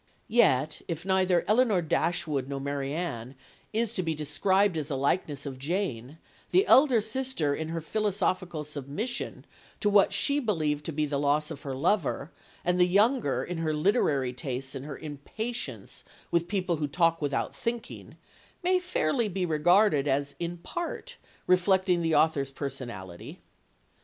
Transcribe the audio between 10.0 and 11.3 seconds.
she believed to be the